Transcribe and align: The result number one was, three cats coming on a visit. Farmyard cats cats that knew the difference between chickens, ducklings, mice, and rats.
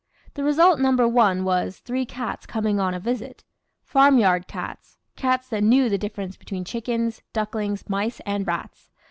The 0.33 0.43
result 0.43 0.79
number 0.79 1.07
one 1.07 1.43
was, 1.43 1.77
three 1.77 2.07
cats 2.07 2.47
coming 2.47 2.79
on 2.79 2.95
a 2.95 2.99
visit. 2.99 3.43
Farmyard 3.83 4.47
cats 4.47 4.97
cats 5.15 5.47
that 5.49 5.61
knew 5.63 5.89
the 5.89 5.97
difference 5.99 6.37
between 6.37 6.65
chickens, 6.65 7.21
ducklings, 7.33 7.87
mice, 7.87 8.19
and 8.25 8.47
rats. 8.47 8.89